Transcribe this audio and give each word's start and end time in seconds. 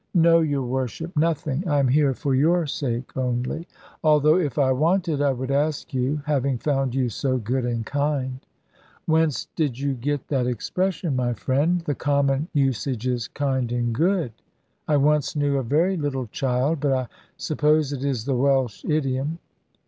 "No, 0.15 0.39
your 0.39 0.63
Worship, 0.63 1.15
nothing. 1.15 1.67
I 1.69 1.77
am 1.77 1.87
here 1.87 2.15
for 2.15 2.33
your 2.33 2.65
sake 2.65 3.15
only; 3.15 3.67
although 4.03 4.37
if 4.39 4.57
I 4.57 4.71
wanted, 4.71 5.21
I 5.21 5.31
would 5.31 5.51
ask 5.51 5.93
you, 5.93 6.23
having 6.25 6.57
found 6.57 6.95
you 6.95 7.07
so 7.07 7.37
good 7.37 7.65
and 7.65 7.85
kind." 7.85 8.39
"Whence 9.05 9.45
did 9.55 9.77
you 9.77 9.93
get 9.93 10.27
that 10.29 10.47
expression, 10.47 11.15
my 11.15 11.35
friend? 11.35 11.81
The 11.81 11.93
common 11.93 12.47
usage 12.51 13.05
is 13.05 13.27
'kind 13.27 13.71
and 13.71 13.93
good;' 13.93 14.33
I 14.87 14.97
once 14.97 15.35
knew 15.35 15.57
a 15.59 15.63
very 15.63 15.95
little 15.97 16.25
child 16.25 16.79
but 16.79 16.93
I 16.93 17.07
suppose 17.37 17.93
it 17.93 18.03
is 18.03 18.25
the 18.25 18.35
Welsh 18.35 18.83
idiom." 18.83 19.37